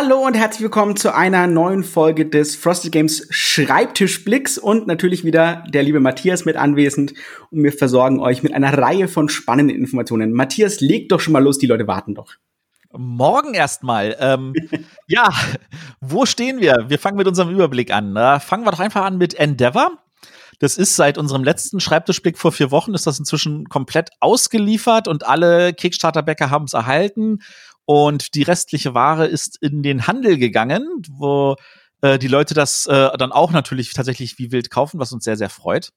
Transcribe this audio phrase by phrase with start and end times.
[0.00, 5.64] Hallo und herzlich willkommen zu einer neuen Folge des Frosted Games Schreibtischblicks und natürlich wieder
[5.74, 7.14] der liebe Matthias mit anwesend
[7.50, 10.32] und wir versorgen euch mit einer Reihe von spannenden Informationen.
[10.32, 12.34] Matthias, leg doch schon mal los, die Leute warten doch.
[12.92, 14.16] Morgen erstmal.
[14.20, 14.52] Ähm,
[15.08, 15.30] ja,
[16.00, 16.84] wo stehen wir?
[16.86, 18.14] Wir fangen mit unserem Überblick an.
[18.14, 19.98] Da fangen wir doch einfach an mit Endeavor.
[20.60, 25.26] Das ist seit unserem letzten Schreibtischblick vor vier Wochen ist das inzwischen komplett ausgeliefert und
[25.26, 27.40] alle Kickstarter-Bäcker haben es erhalten
[27.90, 31.56] und die restliche Ware ist in den Handel gegangen, wo
[32.02, 35.38] äh, die Leute das äh, dann auch natürlich tatsächlich wie wild kaufen, was uns sehr,
[35.38, 35.88] sehr freut.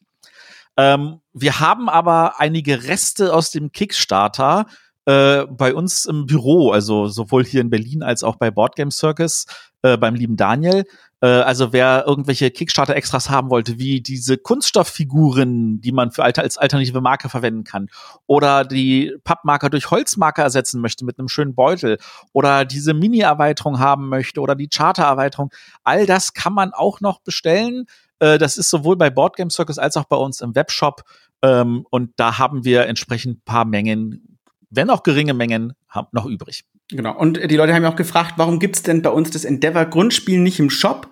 [0.77, 4.67] Ähm, wir haben aber einige Reste aus dem Kickstarter
[5.03, 9.45] äh, bei uns im Büro, also sowohl hier in Berlin als auch bei Boardgame Circus
[9.81, 10.85] äh, beim lieben Daniel.
[11.21, 17.01] Äh, also wer irgendwelche Kickstarter-Extras haben wollte, wie diese Kunststofffiguren, die man für als alternative
[17.01, 17.89] Marke verwenden kann,
[18.27, 21.97] oder die Pappmarker durch Holzmarker ersetzen möchte mit einem schönen Beutel,
[22.33, 25.51] oder diese Mini-Erweiterung haben möchte, oder die Charter-Erweiterung,
[25.83, 27.85] all das kann man auch noch bestellen.
[28.19, 31.03] Äh, das ist sowohl bei Boardgame Circus als auch bei uns im Webshop.
[31.43, 34.37] Ähm, und da haben wir entsprechend paar Mengen,
[34.69, 35.73] wenn auch geringe Mengen,
[36.11, 36.63] noch übrig.
[36.91, 37.17] Genau.
[37.17, 40.39] Und die Leute haben ja auch gefragt, warum gibt's denn bei uns das Endeavor Grundspiel
[40.39, 41.09] nicht im Shop?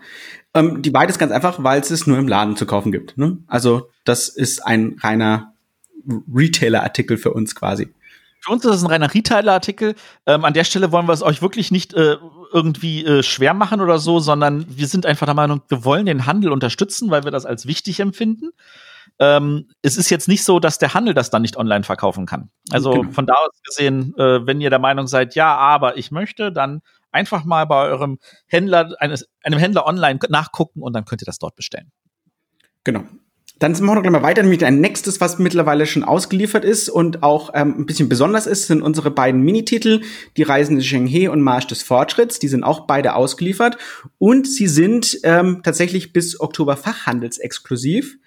[0.54, 3.18] Ähm, die beides ganz einfach, weil es es nur im Laden zu kaufen gibt.
[3.18, 3.38] Ne?
[3.48, 5.54] Also das ist ein reiner
[6.34, 7.90] Retailer-Artikel für uns quasi.
[8.42, 9.96] Für uns ist das ein reiner Retailer-Artikel.
[10.26, 12.18] Ähm, an der Stelle wollen wir es euch wirklich nicht äh,
[12.52, 16.26] irgendwie äh, schwer machen oder so, sondern wir sind einfach der Meinung, wir wollen den
[16.26, 18.52] Handel unterstützen, weil wir das als wichtig empfinden
[19.20, 22.50] ähm, es ist jetzt nicht so, dass der Handel das dann nicht online verkaufen kann.
[22.72, 23.12] Also genau.
[23.12, 26.82] von da aus gesehen, äh, wenn ihr der Meinung seid, ja, aber ich möchte, dann
[27.12, 31.40] einfach mal bei eurem Händler, eines, einem Händler online nachgucken und dann könnt ihr das
[31.40, 31.92] dort bestellen.
[32.84, 33.04] Genau.
[33.60, 37.24] Dann machen wir gleich mal weiter, nämlich ein nächstes, was mittlerweile schon ausgeliefert ist und
[37.24, 40.02] auch ähm, ein bisschen besonders ist, sind unsere beiden Minititel,
[40.38, 42.40] die Reisende Shenghe und Marsch des Fortschritts.
[42.40, 43.78] Die sind auch beide ausgeliefert
[44.18, 48.18] und sie sind ähm, tatsächlich bis Oktober fachhandelsexklusiv.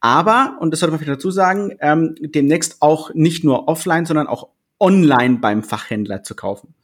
[0.00, 4.26] Aber, und das sollte man vielleicht dazu sagen, ähm, demnächst auch nicht nur offline, sondern
[4.26, 4.48] auch
[4.78, 6.74] online beim Fachhändler zu kaufen.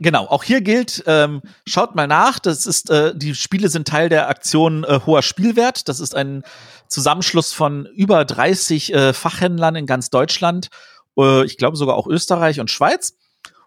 [0.00, 2.38] Genau, auch hier gilt, ähm, schaut mal nach.
[2.38, 5.88] Das ist, äh, die Spiele sind Teil der Aktion äh, hoher Spielwert.
[5.88, 6.42] Das ist ein
[6.88, 10.68] Zusammenschluss von über 30 äh, Fachhändlern in ganz Deutschland,
[11.16, 13.16] äh, ich glaube sogar auch Österreich und Schweiz.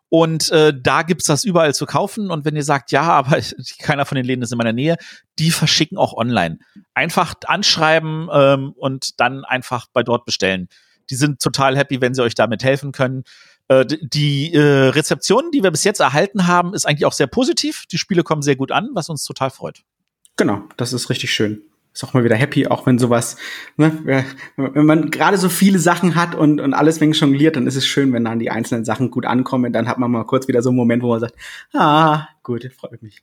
[0.09, 2.31] Und äh, da gibt's das überall zu kaufen.
[2.31, 3.40] Und wenn ihr sagt, ja, aber
[3.80, 4.97] keiner von den Läden ist in meiner Nähe,
[5.38, 6.59] die verschicken auch online.
[6.94, 10.68] Einfach anschreiben ähm, und dann einfach bei dort bestellen.
[11.09, 13.24] Die sind total happy, wenn sie euch damit helfen können.
[13.68, 17.86] Äh, die äh, Rezeption, die wir bis jetzt erhalten haben, ist eigentlich auch sehr positiv.
[17.92, 19.84] Die Spiele kommen sehr gut an, was uns total freut.
[20.38, 21.62] Genau, das ist richtig schön
[22.00, 23.36] ist auch mal wieder happy, auch wenn sowas,
[23.76, 24.24] ne,
[24.56, 27.86] wenn man gerade so viele Sachen hat und, und alles wegen jongliert, dann ist es
[27.86, 29.74] schön, wenn dann die einzelnen Sachen gut ankommen.
[29.74, 31.36] Dann hat man mal kurz wieder so einen Moment, wo man sagt,
[31.74, 33.22] ah, gut, freut mich.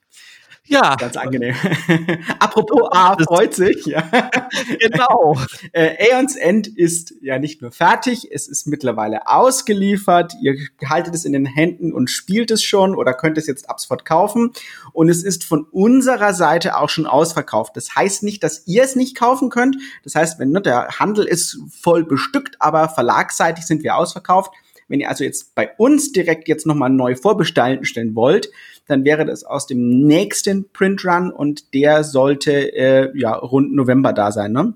[0.68, 0.96] Ja.
[0.96, 1.54] Ganz angenehm.
[2.38, 4.02] Apropos A freut sich, ja.
[4.80, 5.38] genau.
[5.72, 10.34] äh, Aeons End ist ja nicht nur fertig, es ist mittlerweile ausgeliefert.
[10.40, 13.80] Ihr haltet es in den Händen und spielt es schon oder könnt es jetzt ab
[13.80, 14.52] sofort kaufen.
[14.92, 17.76] Und es ist von unserer Seite auch schon ausverkauft.
[17.76, 19.76] Das heißt nicht, dass ihr es nicht kaufen könnt.
[20.02, 24.52] Das heißt, wenn ne, der Handel ist voll bestückt, aber verlagsseitig sind wir ausverkauft.
[24.88, 28.50] Wenn ihr also jetzt bei uns direkt jetzt nochmal neu vorbestellen stellen wollt,
[28.86, 34.30] dann wäre das aus dem nächsten Printrun und der sollte äh, ja rund November da
[34.32, 34.74] sein, ne?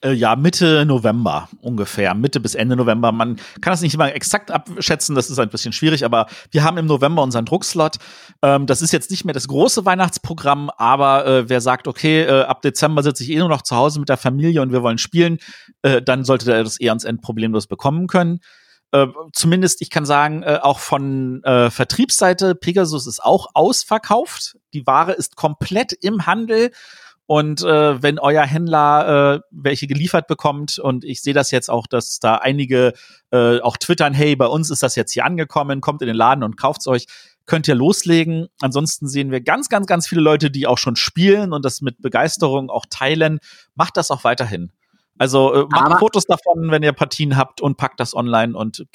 [0.00, 3.10] Äh, ja, Mitte November ungefähr, Mitte bis Ende November.
[3.10, 6.78] Man kann das nicht immer exakt abschätzen, das ist ein bisschen schwierig, aber wir haben
[6.78, 7.96] im November unseren Druckslot.
[8.42, 12.42] Ähm, das ist jetzt nicht mehr das große Weihnachtsprogramm, aber äh, wer sagt, okay, äh,
[12.42, 14.98] ab Dezember sitze ich eh nur noch zu Hause mit der Familie und wir wollen
[14.98, 15.38] spielen,
[15.82, 18.38] äh, dann sollte er das eher ans End problemlos bekommen können.
[18.92, 24.56] Äh, zumindest, ich kann sagen, äh, auch von äh, Vertriebsseite, Pegasus ist auch ausverkauft.
[24.72, 26.70] Die Ware ist komplett im Handel.
[27.26, 31.86] Und äh, wenn euer Händler äh, welche geliefert bekommt, und ich sehe das jetzt auch,
[31.86, 32.94] dass da einige
[33.30, 36.42] äh, auch twittern, hey, bei uns ist das jetzt hier angekommen, kommt in den Laden
[36.42, 37.04] und kauft's euch,
[37.44, 38.46] könnt ihr loslegen.
[38.62, 42.00] Ansonsten sehen wir ganz, ganz, ganz viele Leute, die auch schon spielen und das mit
[42.00, 43.40] Begeisterung auch teilen.
[43.74, 44.72] Macht das auch weiterhin.
[45.18, 48.86] Also äh, macht Aber Fotos davon, wenn ihr Partien habt und packt das online und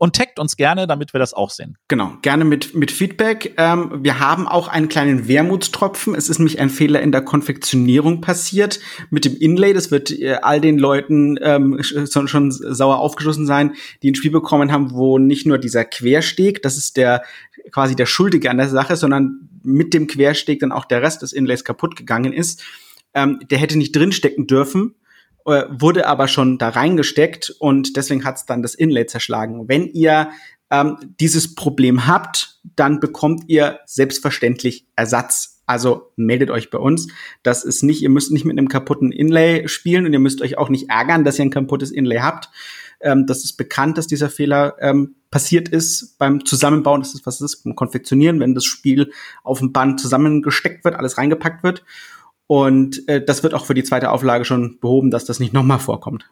[0.00, 1.76] und taggt uns gerne, damit wir das auch sehen.
[1.88, 3.52] Genau, gerne mit, mit Feedback.
[3.58, 6.14] Ähm, wir haben auch einen kleinen Wermutstropfen.
[6.14, 8.80] Es ist nämlich ein Fehler in der Konfektionierung passiert
[9.10, 9.74] mit dem Inlay.
[9.74, 14.30] Das wird äh, all den Leuten ähm, schon, schon sauer aufgeschlossen sein, die ein Spiel
[14.30, 17.22] bekommen haben, wo nicht nur dieser Quersteg, das ist der
[17.70, 21.34] quasi der Schuldige an der Sache, sondern mit dem Quersteg dann auch der Rest des
[21.34, 22.64] Inlays kaputt gegangen ist.
[23.12, 24.94] Ähm, der hätte nicht drinstecken dürfen
[25.50, 29.68] äh, wurde aber schon da reingesteckt und deswegen hat es dann das Inlay zerschlagen.
[29.68, 30.30] Wenn ihr
[30.70, 35.62] ähm, dieses Problem habt, dann bekommt ihr selbstverständlich Ersatz.
[35.66, 37.08] Also meldet euch bei uns.
[37.42, 40.58] Das ist nicht, ihr müsst nicht mit einem kaputten Inlay spielen und ihr müsst euch
[40.58, 42.50] auch nicht ärgern, dass ihr ein kaputtes Inlay habt.
[43.00, 47.00] Ähm, das ist bekannt, dass dieser Fehler ähm, passiert ist beim Zusammenbauen.
[47.00, 49.12] Das ist was ist beim Konfektionieren, wenn das Spiel
[49.42, 51.84] auf dem Band zusammengesteckt wird, alles reingepackt wird.
[52.50, 55.78] Und äh, das wird auch für die zweite Auflage schon behoben, dass das nicht nochmal
[55.78, 56.28] vorkommt.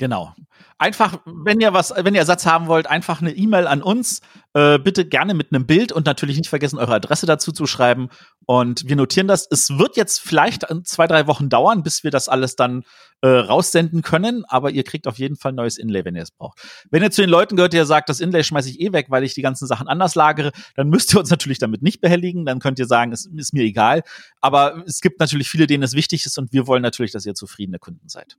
[0.00, 0.34] Genau.
[0.78, 4.22] Einfach, wenn ihr was, wenn ihr Ersatz haben wollt, einfach eine E-Mail an uns.
[4.54, 8.08] Äh, bitte gerne mit einem Bild und natürlich nicht vergessen, eure Adresse dazu zu schreiben.
[8.46, 9.46] Und wir notieren das.
[9.50, 12.84] Es wird jetzt vielleicht zwei, drei Wochen dauern, bis wir das alles dann
[13.20, 16.62] äh, raussenden können, aber ihr kriegt auf jeden Fall neues Inlay, wenn ihr es braucht.
[16.90, 19.22] Wenn ihr zu den Leuten gehört, der sagt, das Inlay schmeiße ich eh weg, weil
[19.22, 22.46] ich die ganzen Sachen anders lagere, dann müsst ihr uns natürlich damit nicht behelligen.
[22.46, 24.02] Dann könnt ihr sagen, es ist mir egal.
[24.40, 27.34] Aber es gibt natürlich viele, denen es wichtig ist und wir wollen natürlich, dass ihr
[27.34, 28.38] zufriedene Kunden seid.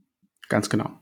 [0.49, 0.99] Ganz genau.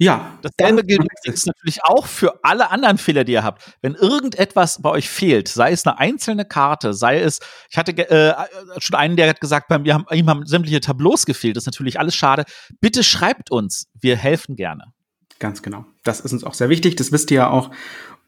[0.00, 0.38] Ja.
[0.40, 3.76] Dasselbe gilt natürlich auch für alle anderen Fehler, die ihr habt.
[3.82, 7.38] Wenn irgendetwas bei euch fehlt, sei es eine einzelne Karte, sei es,
[7.70, 8.34] ich hatte äh,
[8.78, 11.56] schon einen, der hat gesagt, bei mir haben, ihm haben sämtliche Tableaus gefehlt.
[11.56, 12.44] Das ist natürlich alles schade.
[12.80, 13.88] Bitte schreibt uns.
[14.00, 14.84] Wir helfen gerne.
[15.38, 15.84] Ganz genau.
[16.02, 16.96] Das ist uns auch sehr wichtig.
[16.96, 17.70] Das wisst ihr ja auch.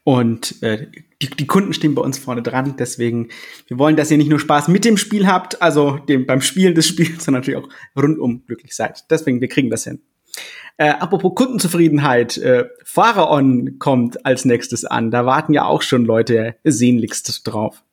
[0.03, 0.91] Und äh,
[1.23, 2.75] die, die Kunden stehen bei uns vorne dran.
[2.77, 3.29] Deswegen,
[3.67, 6.75] wir wollen, dass ihr nicht nur Spaß mit dem Spiel habt, also dem, beim Spielen
[6.75, 9.05] des Spiels, sondern natürlich auch rundum glücklich seid.
[9.09, 10.03] Deswegen, wir kriegen das hin.
[10.77, 15.11] Äh, apropos Kundenzufriedenheit, äh, Pharaon kommt als nächstes an.
[15.11, 17.83] Da warten ja auch schon Leute sehnlichst drauf.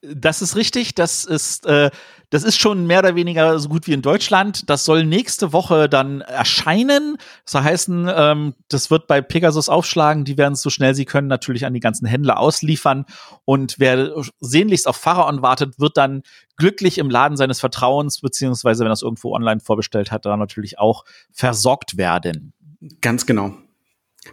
[0.00, 0.94] Das ist richtig.
[0.94, 1.90] Das ist, äh,
[2.30, 4.68] das ist schon mehr oder weniger so gut wie in Deutschland.
[4.70, 7.16] Das soll nächste Woche dann erscheinen.
[7.44, 10.24] Das heißt, ähm, das wird bei Pegasus aufschlagen.
[10.24, 13.06] Die werden es so schnell sie können natürlich an die ganzen Händler ausliefern.
[13.44, 16.22] Und wer sehnlichst auf Pharaon wartet, wird dann
[16.56, 20.78] glücklich im Laden seines Vertrauens, beziehungsweise wenn er es irgendwo online vorbestellt hat, dann natürlich
[20.78, 22.52] auch versorgt werden.
[23.00, 23.54] Ganz genau.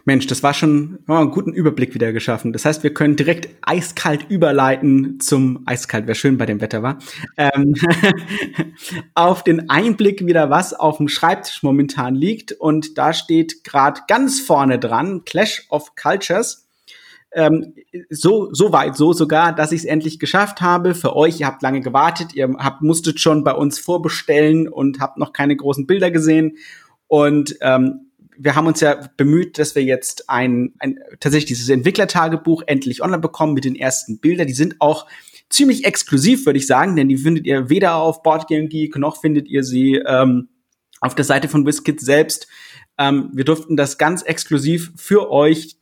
[0.04, 2.52] Mensch, das war schon oh, einen guten Überblick wieder geschaffen.
[2.52, 6.98] Das heißt, wir können direkt eiskalt überleiten zum eiskalt, wäre schön bei dem Wetter war.
[7.36, 7.74] Ähm,
[9.14, 12.52] auf den Einblick wieder, was auf dem Schreibtisch momentan liegt.
[12.52, 16.66] Und da steht gerade ganz vorne dran Clash of Cultures.
[17.32, 17.74] Ähm,
[18.08, 20.94] so, so weit, so sogar, dass ich es endlich geschafft habe.
[20.94, 25.18] Für euch, ihr habt lange gewartet, ihr habt, musstet schon bei uns vorbestellen und habt
[25.18, 26.56] noch keine großen Bilder gesehen.
[27.08, 28.05] Und ähm,
[28.38, 33.20] wir haben uns ja bemüht, dass wir jetzt ein, ein tatsächlich dieses Entwicklertagebuch endlich online
[33.20, 34.46] bekommen mit den ersten Bildern.
[34.46, 35.06] Die sind auch
[35.48, 39.48] ziemlich exklusiv, würde ich sagen, denn die findet ihr weder auf Boardgame Geek noch findet
[39.48, 40.48] ihr sie ähm,
[41.00, 42.48] auf der Seite von WizKids selbst.
[42.98, 45.76] Ähm, wir durften das ganz exklusiv für euch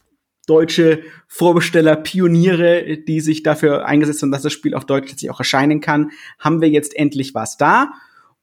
[0.47, 5.41] deutsche Vorbesteller, Pioniere, die sich dafür eingesetzt haben, dass das Spiel auf Deutsch tatsächlich auch
[5.41, 7.93] erscheinen kann, haben wir jetzt endlich was da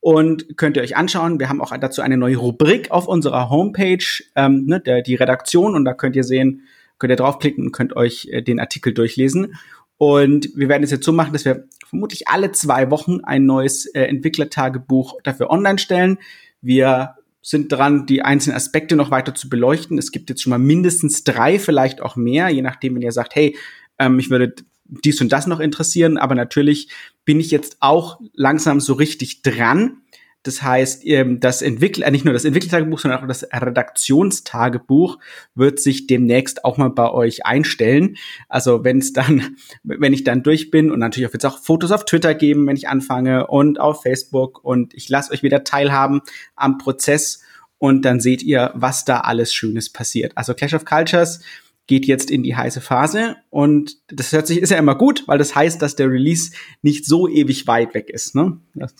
[0.01, 1.39] und könnt ihr euch anschauen.
[1.39, 4.03] Wir haben auch dazu eine neue Rubrik auf unserer Homepage,
[4.36, 6.63] ähm, ne, der, die Redaktion, und da könnt ihr sehen,
[6.98, 9.56] könnt ihr draufklicken und könnt euch äh, den Artikel durchlesen.
[9.98, 13.86] Und wir werden es jetzt so machen, dass wir vermutlich alle zwei Wochen ein neues
[13.86, 16.18] äh, Entwicklertagebuch dafür online stellen.
[16.62, 20.00] Wir sind dran, die einzelnen Aspekte noch weiter zu beleuchten.
[20.00, 23.36] Es gibt jetzt schon mal mindestens drei, vielleicht auch mehr, je nachdem, wenn ihr sagt,
[23.36, 23.56] hey,
[24.00, 24.56] ähm, ich würde
[24.86, 26.89] dies und das noch interessieren, aber natürlich
[27.25, 30.01] bin ich jetzt auch langsam so richtig dran.
[30.44, 35.19] Das heißt, ähm, das Entwickler, äh, nicht nur das Entwicklertagebuch, sondern auch das Redaktionstagebuch
[35.53, 38.18] wird sich demnächst auch mal bei euch einstellen.
[38.50, 41.92] Also wenn es dann, wenn ich dann durch bin und natürlich auch jetzt auch Fotos
[41.92, 46.21] auf Twitter geben, wenn ich anfange und auf Facebook und ich lasse euch wieder teilhaben
[46.56, 47.44] am Prozess
[47.78, 50.33] und dann seht ihr, was da alles Schönes passiert.
[50.35, 51.42] Also Clash of Cultures
[51.88, 55.38] geht jetzt in die heiße Phase und das hört sich ist ja immer gut, weil
[55.38, 58.59] das heißt, dass der Release nicht so ewig weit weg ist, ne?
[58.73, 58.94] Das,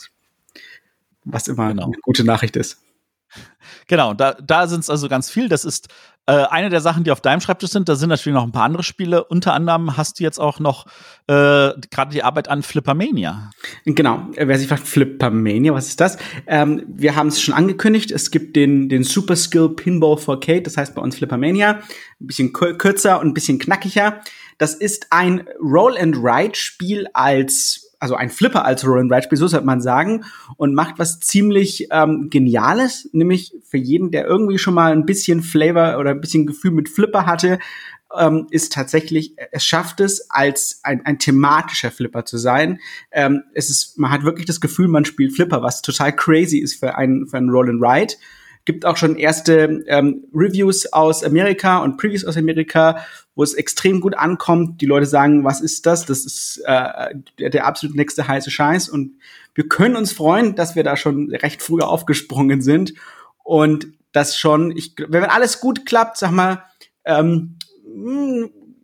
[1.23, 1.85] was immer genau.
[1.85, 2.81] eine gute Nachricht ist.
[3.88, 5.50] Genau, da, da sind es also ganz viel.
[5.50, 5.88] Das ist
[6.27, 7.89] äh, eine der Sachen, die auf deinem Schreibtisch sind.
[7.89, 9.23] Da sind natürlich noch ein paar andere Spiele.
[9.23, 10.85] Unter anderem hast du jetzt auch noch
[11.27, 13.51] äh, gerade die Arbeit an Flippermania.
[13.85, 16.17] Genau, wer sich fragt, Flippermania, was ist das?
[16.47, 18.11] Ähm, wir haben es schon angekündigt.
[18.11, 21.79] Es gibt den, den Super Skill Pinball for Kate, das heißt bei uns Flippermania.
[22.19, 24.21] Ein bisschen kürzer und ein bisschen knackiger.
[24.59, 29.65] Das ist ein Roll-and-Ride-Spiel als also ein Flipper als Roll and Ride Spiel, so sollte
[29.65, 30.25] man sagen,
[30.58, 35.43] und macht was ziemlich ähm, Geniales, nämlich für jeden, der irgendwie schon mal ein bisschen
[35.43, 37.60] Flavor oder ein bisschen Gefühl mit Flipper hatte,
[38.17, 42.79] ähm, ist tatsächlich, es schafft es, als ein, ein thematischer Flipper zu sein.
[43.12, 46.79] Ähm, es ist, man hat wirklich das Gefühl, man spielt Flipper, was total crazy ist
[46.79, 48.15] für ein, für ein Roll and Ride.
[48.71, 53.03] Gibt auch schon erste ähm, Reviews aus Amerika und Previews aus Amerika,
[53.35, 54.79] wo es extrem gut ankommt.
[54.79, 56.05] Die Leute sagen, was ist das?
[56.05, 58.87] Das ist äh, der, der absolut nächste heiße Scheiß.
[58.87, 59.19] Und
[59.55, 62.93] wir können uns freuen, dass wir da schon recht früh aufgesprungen sind.
[63.43, 66.63] Und das schon, ich, wenn alles gut klappt, sag mal,
[67.03, 67.57] ähm,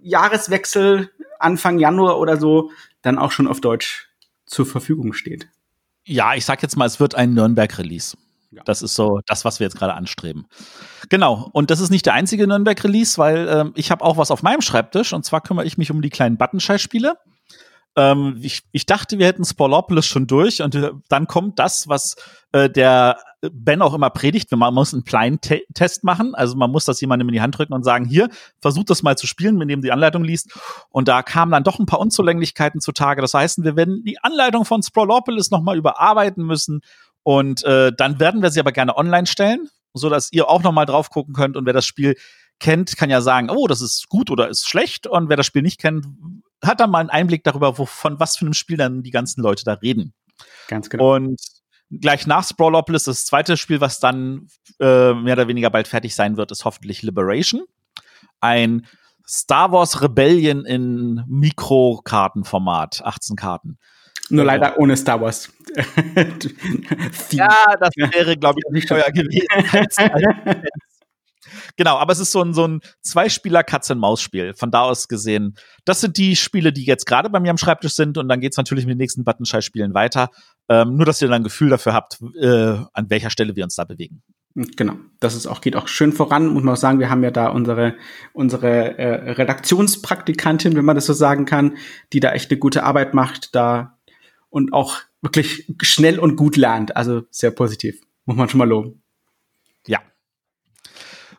[0.01, 2.71] Jahreswechsel, Anfang Januar oder so,
[3.03, 4.09] dann auch schon auf Deutsch
[4.45, 5.47] zur Verfügung steht.
[6.03, 8.17] Ja, ich sag jetzt mal, es wird ein Nürnberg-Release.
[8.51, 8.63] Ja.
[8.65, 10.47] Das ist so das, was wir jetzt gerade anstreben.
[11.09, 11.49] Genau.
[11.51, 14.61] Und das ist nicht der einzige Nürnberg-Release, weil ähm, ich habe auch was auf meinem
[14.61, 15.13] Schreibtisch.
[15.13, 17.15] Und zwar kümmere ich mich um die kleinen Buttonscheiß-Spiele.
[17.97, 22.15] Ähm, ich, ich dachte, wir hätten Spolopolis schon durch und äh, dann kommt das, was
[22.51, 24.51] äh, der Ben auch immer predigt.
[24.51, 26.33] Man muss einen Blind-Test machen.
[26.35, 28.29] Also man muss das jemandem in die Hand drücken und sagen, hier,
[28.61, 30.51] versucht das mal zu spielen, mit dem die Anleitung liest.
[30.89, 33.21] Und da kamen dann doch ein paar Unzulänglichkeiten zutage.
[33.21, 36.81] Das heißt, wir werden die Anleitung von Spolopolis nochmal überarbeiten müssen.
[37.27, 40.85] Und äh, dann werden wir sie aber gerne online stellen, so dass ihr auch nochmal
[40.85, 41.57] drauf gucken könnt.
[41.57, 42.15] Und wer das Spiel
[42.57, 45.07] kennt, kann ja sagen, oh, das ist gut oder ist schlecht.
[45.07, 46.05] Und wer das Spiel nicht kennt,
[46.63, 49.65] hat dann mal einen Einblick darüber, wovon was für einem Spiel dann die ganzen Leute
[49.65, 50.13] da reden.
[50.69, 51.15] Ganz genau.
[51.15, 51.41] Und
[51.91, 54.47] gleich nach Sprawlopolis, das zweite Spiel, was dann
[54.79, 57.65] äh, mehr oder weniger bald fertig sein wird, ist hoffentlich Liberation.
[58.39, 58.87] Ein
[59.27, 63.79] Star Wars Rebellion in Mikrokartenformat, 18 Karten.
[64.29, 65.49] Nur also leider ohne Star Wars.
[67.31, 69.47] ja, das wäre, glaube ich, nicht teuer gewesen.
[71.77, 74.55] Genau, aber es ist so ein, so ein Zweispieler Katz-and-Maus-Spiel.
[74.55, 75.55] Von da aus gesehen,
[75.85, 78.57] das sind die Spiele, die jetzt gerade bei mir am Schreibtisch sind und dann geht's
[78.57, 80.29] natürlich mit den nächsten Buttonscheiß-Spielen weiter.
[80.69, 83.75] Ähm, nur, dass ihr dann ein Gefühl dafür habt, äh, an welcher Stelle wir uns
[83.75, 84.23] da bewegen.
[84.55, 86.99] Genau, das ist auch, geht auch schön voran, muss man auch sagen.
[86.99, 87.95] Wir haben ja da unsere,
[88.33, 91.77] unsere äh, Redaktionspraktikantin, wenn man das so sagen kann,
[92.11, 93.96] die da echt eine gute Arbeit macht, da
[94.49, 96.95] und auch wirklich schnell und gut lernt.
[96.95, 98.01] Also sehr positiv.
[98.25, 99.03] Muss man schon mal loben.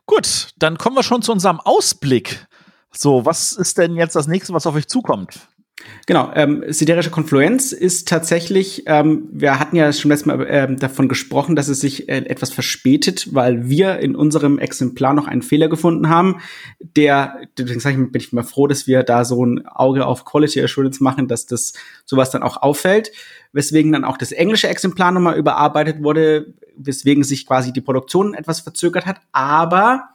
[0.09, 2.47] Gut, dann kommen wir schon zu unserem Ausblick.
[2.91, 5.49] So, was ist denn jetzt das nächste, was auf euch zukommt?
[6.07, 11.09] Genau, ähm, siderische Konfluenz ist tatsächlich, ähm, wir hatten ja schon letztes Mal ähm, davon
[11.09, 15.69] gesprochen, dass es sich äh, etwas verspätet, weil wir in unserem Exemplar noch einen Fehler
[15.69, 16.41] gefunden haben,
[16.81, 21.03] der, deswegen bin ich mal froh, dass wir da so ein Auge auf Quality Assurance
[21.03, 23.13] machen, dass das sowas dann auch auffällt,
[23.53, 28.61] weswegen dann auch das englische Exemplar nochmal überarbeitet wurde, weswegen sich quasi die Produktion etwas
[28.61, 30.09] verzögert hat, aber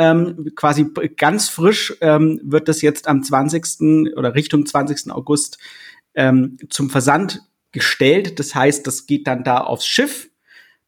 [0.00, 4.16] ähm, quasi ganz frisch ähm, wird das jetzt am 20.
[4.16, 5.12] oder Richtung 20.
[5.12, 5.58] August
[6.14, 7.42] ähm, zum Versand
[7.72, 8.38] gestellt.
[8.38, 10.30] Das heißt, das geht dann da aufs Schiff.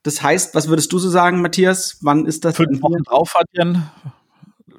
[0.03, 1.99] Das heißt, was würdest du so sagen, Matthias?
[2.01, 2.57] Wann ist das?
[2.57, 3.91] Fünf Wochen drauf, Adrian.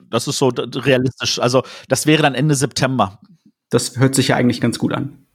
[0.09, 1.39] Das ist so realistisch.
[1.39, 3.19] Also, das wäre dann Ende September.
[3.69, 5.25] Das hört sich ja eigentlich ganz gut an.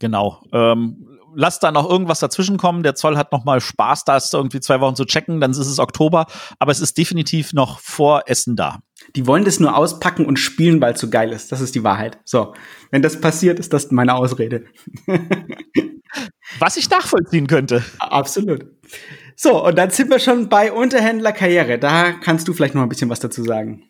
[0.00, 0.42] Genau.
[0.52, 2.82] Ähm, lass da noch irgendwas dazwischen kommen.
[2.82, 5.40] Der Zoll hat noch mal Spaß, das irgendwie zwei Wochen zu checken.
[5.40, 6.26] Dann ist es Oktober,
[6.58, 8.80] aber es ist definitiv noch vor Essen da.
[9.16, 11.50] Die wollen das nur auspacken und spielen, weil es so geil ist.
[11.52, 12.18] Das ist die Wahrheit.
[12.24, 12.54] So,
[12.90, 14.64] wenn das passiert, ist das meine Ausrede.
[16.58, 17.82] Was ich nachvollziehen könnte.
[17.98, 18.66] Absolut.
[19.34, 21.78] So, und dann sind wir schon bei Unterhändlerkarriere.
[21.78, 23.84] Da kannst du vielleicht noch ein bisschen was dazu sagen.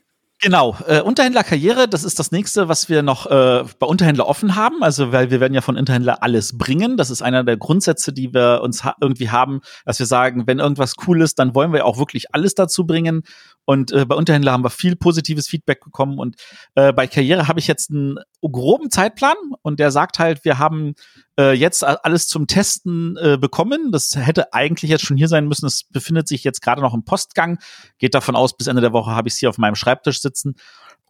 [0.45, 4.83] Genau, äh, Unterhändlerkarriere, das ist das nächste, was wir noch äh, bei Unterhändler offen haben.
[4.83, 6.97] Also, weil wir werden ja von Unterhändler alles bringen.
[6.97, 10.59] Das ist einer der Grundsätze, die wir uns ha irgendwie haben, dass wir sagen, wenn
[10.59, 13.23] irgendwas cool ist, dann wollen wir auch wirklich alles dazu bringen.
[13.67, 16.19] Und äh, bei Unterhändler haben wir viel positives Feedback bekommen.
[16.19, 16.35] Und
[16.75, 18.19] äh, bei Karriere habe ich jetzt einen
[18.51, 20.95] groben Zeitplan und der sagt halt, wir haben
[21.39, 23.93] äh, jetzt alles zum Testen äh, bekommen.
[23.93, 25.67] Das hätte eigentlich jetzt schon hier sein müssen.
[25.67, 27.59] Es befindet sich jetzt gerade noch im Postgang.
[27.99, 30.57] Geht davon aus, bis Ende der Woche habe ich es hier auf meinem Schreibtisch sitzen.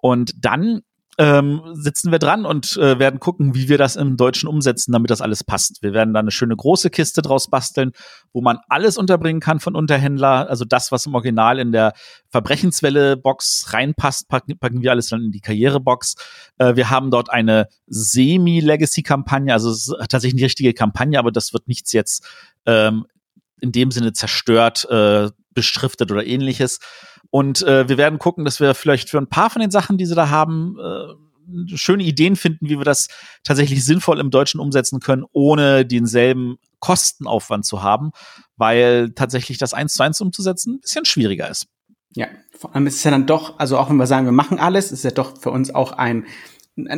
[0.01, 0.83] Und dann
[1.19, 5.11] ähm, sitzen wir dran und äh, werden gucken, wie wir das im Deutschen umsetzen, damit
[5.11, 5.83] das alles passt.
[5.83, 7.93] Wir werden da eine schöne große Kiste draus basteln,
[8.33, 10.49] wo man alles unterbringen kann von Unterhändler.
[10.49, 11.93] Also das, was im Original in der
[12.31, 16.15] Verbrechenswelle-Box reinpasst, packen, packen wir alles dann in die Karrierebox.
[16.57, 21.53] Äh, wir haben dort eine Semi-Legacy-Kampagne, also es ist tatsächlich eine richtige Kampagne, aber das
[21.53, 22.27] wird nichts jetzt
[22.65, 23.07] ähm,
[23.61, 26.79] in dem Sinne zerstört, äh, beschriftet oder ähnliches.
[27.31, 30.07] Und äh, wir werden gucken, dass wir vielleicht für ein paar von den Sachen, die
[30.07, 33.09] sie da haben, äh, schöne Ideen finden, wie wir das
[33.43, 38.11] tatsächlich sinnvoll im Deutschen umsetzen können, ohne denselben Kostenaufwand zu haben,
[38.57, 41.67] weil tatsächlich das eins zu eins umzusetzen ein bisschen schwieriger ist.
[42.15, 44.59] Ja, vor allem ist es ja dann doch, also auch wenn wir sagen, wir machen
[44.59, 46.27] alles, ist ja doch für uns auch ein,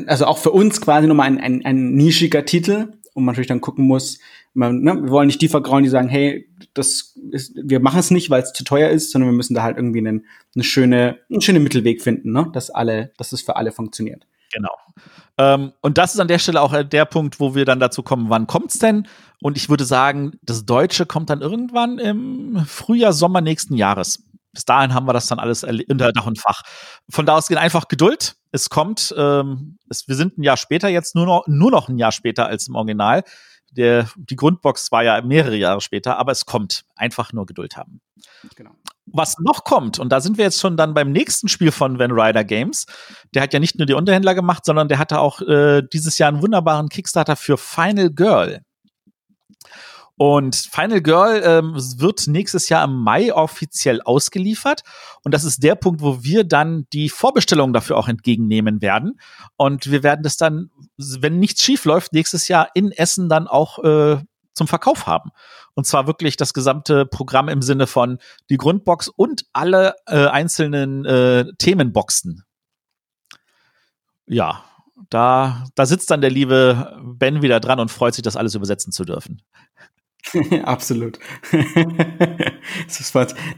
[0.06, 3.60] also auch für uns quasi nochmal ein, ein, ein nischiger Titel, und man natürlich dann
[3.60, 4.18] gucken muss,
[4.54, 8.10] man, ne, wir wollen nicht die vergrauen, die sagen, hey, das ist, wir machen es
[8.10, 11.18] nicht, weil es zu teuer ist, sondern wir müssen da halt irgendwie einen, eine schöne,
[11.30, 14.26] einen schönen Mittelweg finden, ne, dass alle, dass es für alle funktioniert.
[14.52, 14.74] Genau.
[15.36, 18.30] Ähm, und das ist an der Stelle auch der Punkt, wo wir dann dazu kommen,
[18.30, 19.08] wann kommt's denn?
[19.42, 24.22] Und ich würde sagen, das Deutsche kommt dann irgendwann im Frühjahr, Sommer nächsten Jahres
[24.54, 26.62] bis dahin haben wir das dann alles unter Dach und Fach.
[27.10, 28.36] Von da aus geht einfach Geduld.
[28.52, 31.98] Es kommt, ähm, es, wir sind ein Jahr später jetzt, nur noch, nur noch ein
[31.98, 33.24] Jahr später als im Original.
[33.76, 36.84] Der, die Grundbox war ja mehrere Jahre später, aber es kommt.
[36.96, 38.00] Einfach nur Geduld haben.
[38.56, 38.70] Genau.
[39.06, 42.10] was noch kommt, und da sind wir jetzt schon dann beim nächsten Spiel von Van
[42.10, 42.86] Ryder Games,
[43.34, 46.28] der hat ja nicht nur die Unterhändler gemacht, sondern der hatte auch äh, dieses Jahr
[46.28, 48.62] einen wunderbaren Kickstarter für Final Girl.
[50.16, 54.82] Und Final Girl ähm, wird nächstes Jahr im Mai offiziell ausgeliefert.
[55.24, 59.18] Und das ist der Punkt, wo wir dann die Vorbestellung dafür auch entgegennehmen werden.
[59.56, 63.82] Und wir werden das dann, wenn nichts schief läuft, nächstes Jahr in Essen dann auch
[63.82, 64.18] äh,
[64.54, 65.30] zum Verkauf haben.
[65.74, 68.18] Und zwar wirklich das gesamte Programm im Sinne von
[68.50, 72.44] die Grundbox und alle äh, einzelnen äh, Themenboxen.
[74.26, 74.64] Ja,
[75.10, 78.92] da, da sitzt dann der liebe Ben wieder dran und freut sich, das alles übersetzen
[78.92, 79.42] zu dürfen.
[80.64, 81.18] Absolut.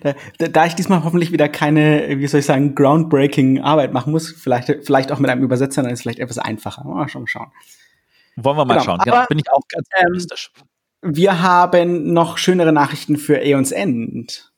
[0.01, 0.15] da,
[0.49, 4.69] da ich diesmal hoffentlich wieder keine, wie soll ich sagen, groundbreaking Arbeit machen muss, vielleicht,
[4.85, 6.85] vielleicht auch mit einem Übersetzer, dann ist es vielleicht etwas einfacher.
[6.85, 7.51] Mal schon schauen.
[8.37, 9.01] Wollen wir mal genau, schauen.
[9.01, 10.51] Aber, ja, bin ich auch ganz ähm, optimistisch.
[11.03, 14.53] Wir haben noch schönere Nachrichten für Aeons End.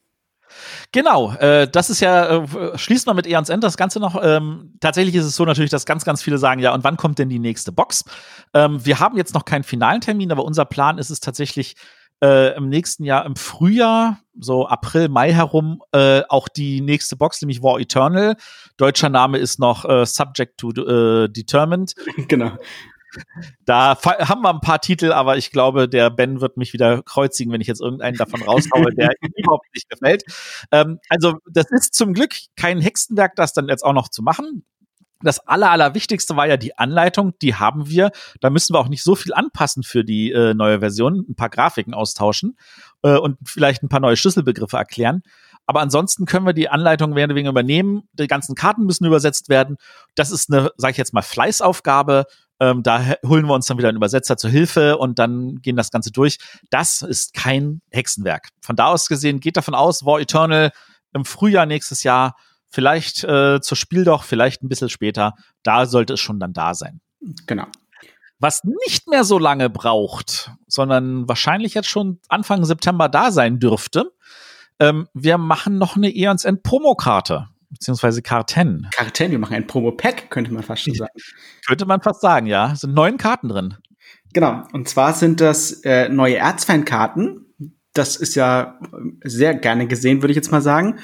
[0.93, 4.21] Genau, äh, das ist ja, äh, schließt man mit Eons End das Ganze noch.
[4.23, 7.19] Ähm, tatsächlich ist es so natürlich, dass ganz, ganz viele sagen, ja, und wann kommt
[7.19, 8.05] denn die nächste Box?
[8.55, 11.77] Ähm, wir haben jetzt noch keinen finalen Termin, aber unser Plan ist es tatsächlich,
[12.23, 17.41] äh, im nächsten Jahr im Frühjahr, so April, Mai herum, äh, auch die nächste Box,
[17.43, 18.37] nämlich War Eternal.
[18.77, 21.95] Deutscher Name ist noch äh, Subject to äh, Determined.
[22.29, 22.53] Genau.
[23.65, 27.53] Da haben wir ein paar Titel, aber ich glaube, der Ben wird mich wieder kreuzigen,
[27.53, 30.25] wenn ich jetzt irgendeinen davon raushaue, der ihm überhaupt nicht gefällt.
[30.73, 34.65] Ähm, also, das ist zum Glück kein Hexenwerk, das dann jetzt auch noch zu machen.
[35.21, 38.13] Das aller, allerwichtigste war ja die Anleitung, die haben wir.
[38.41, 41.51] Da müssen wir auch nicht so viel anpassen für die äh, neue Version, ein paar
[41.51, 42.57] Grafiken austauschen
[43.03, 45.23] äh, und vielleicht ein paar neue Schlüsselbegriffe erklären.
[45.67, 48.09] Aber ansonsten können wir die Anleitung mehr oder übernehmen.
[48.15, 49.77] Die ganzen Karten müssen übersetzt werden.
[50.15, 52.25] Das ist eine, sage ich jetzt mal, Fleißaufgabe.
[52.59, 55.91] Ähm, da holen wir uns dann wieder einen Übersetzer zur Hilfe und dann gehen das
[55.91, 56.39] Ganze durch.
[56.71, 58.49] Das ist kein Hexenwerk.
[58.63, 60.73] Von da aus gesehen geht davon aus, War Eternal
[61.13, 62.35] im Frühjahr nächstes Jahr
[62.71, 65.35] vielleicht äh, zur Spiel doch, vielleicht ein bisschen später.
[65.63, 67.01] Da sollte es schon dann da sein.
[67.47, 67.67] Genau.
[68.39, 74.13] Was nicht mehr so lange braucht, sondern wahrscheinlich jetzt schon Anfang September da sein dürfte.
[74.79, 78.89] Ähm, wir machen noch eine Eons End Promokarte beziehungsweise Karten.
[78.95, 81.13] Karten, wir machen ein Promo-Pack, könnte man fast schon sagen.
[81.67, 82.73] könnte man fast sagen, ja.
[82.73, 83.75] Es sind neun Karten drin.
[84.33, 87.47] Genau, und zwar sind das äh, neue Erzfan-Karten.
[87.95, 88.79] Das ist ja
[89.25, 90.99] sehr gerne gesehen, würde ich jetzt mal sagen.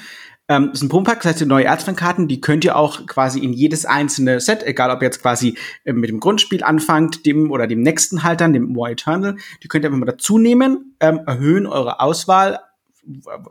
[0.47, 3.39] Ähm, das ist ein Promopack, das heißt, die neue Erzfan-Karten, die könnt ihr auch quasi
[3.39, 7.49] in jedes einzelne Set, egal ob ihr jetzt quasi äh, mit dem Grundspiel anfangt, dem
[7.49, 11.21] oder dem nächsten Haltern, dem War Eternal, die könnt ihr einfach mal dazu nehmen, ähm,
[11.25, 12.59] erhöhen eure Auswahl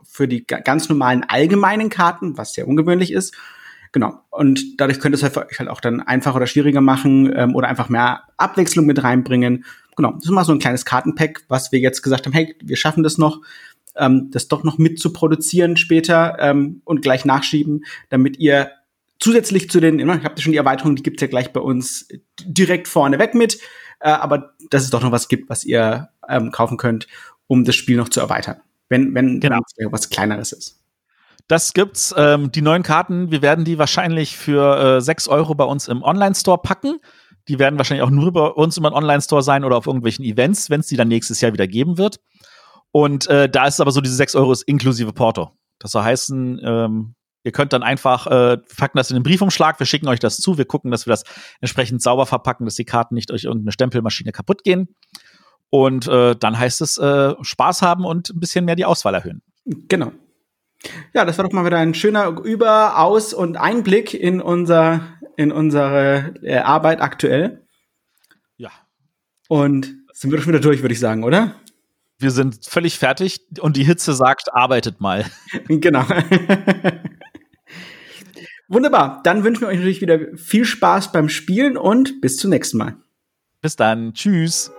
[0.03, 3.33] für die ganz normalen allgemeinen Karten, was sehr ungewöhnlich ist.
[3.91, 4.19] Genau.
[4.29, 7.69] Und dadurch könnt ihr es halt, halt auch dann einfacher oder schwieriger machen ähm, oder
[7.69, 9.63] einfach mehr Abwechslung mit reinbringen.
[9.95, 10.11] Genau.
[10.11, 13.03] Das ist mal so ein kleines Kartenpack, was wir jetzt gesagt haben, hey, wir schaffen
[13.03, 13.41] das noch,
[13.97, 18.71] ähm, das doch noch mit zu produzieren später ähm, und gleich nachschieben, damit ihr
[19.19, 22.07] zusätzlich zu den, ich habt ja schon die Erweiterung, die gibt's ja gleich bei uns
[22.43, 23.59] direkt vorne weg mit,
[23.99, 27.07] äh, aber dass es doch noch was gibt, was ihr ähm, kaufen könnt,
[27.47, 28.57] um das Spiel noch zu erweitern
[28.89, 29.59] wenn, wenn genau.
[29.89, 30.79] was Kleineres ist.
[31.47, 32.13] Das gibt's.
[32.17, 36.01] Ähm, die neuen Karten, wir werden die wahrscheinlich für äh, 6 Euro bei uns im
[36.01, 36.99] Online-Store packen.
[37.47, 40.79] Die werden wahrscheinlich auch nur bei uns im Online-Store sein oder auf irgendwelchen Events, wenn
[40.79, 42.19] es die dann nächstes Jahr wieder geben wird.
[42.95, 45.51] Und äh, da ist es aber so, diese 6 Euro ist inklusive Porto.
[45.79, 49.85] Das soll heißen, ähm, ihr könnt dann einfach, äh, packen das in den Briefumschlag, wir
[49.85, 51.25] schicken euch das zu, wir gucken, dass wir das
[51.59, 54.95] entsprechend sauber verpacken, dass die Karten nicht durch irgendeine Stempelmaschine kaputt gehen.
[55.69, 59.41] Und äh, dann heißt es äh, Spaß haben und ein bisschen mehr die Auswahl erhöhen.
[59.65, 60.13] Genau.
[61.13, 65.01] Ja, das war doch mal wieder ein schöner Über-, Aus- und Einblick in unser
[65.35, 67.67] in unsere äh, Arbeit aktuell.
[68.55, 68.71] Ja.
[69.49, 71.55] Und sind wir doch schon wieder durch, würde ich sagen, oder?
[72.17, 75.25] Wir sind völlig fertig und die Hitze sagt, arbeitet mal.
[75.67, 76.05] Genau.
[78.67, 79.21] Wunderbar.
[79.23, 82.97] Dann wünschen wir euch natürlich wieder viel Spaß beim Spielen und bis zum nächsten Mal.
[83.61, 84.13] Bis dann.
[84.13, 84.71] Tschüss.